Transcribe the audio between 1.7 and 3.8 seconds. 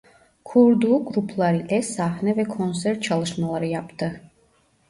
sahne ve konser çalışmaları